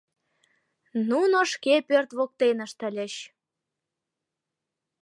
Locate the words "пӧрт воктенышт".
1.87-2.79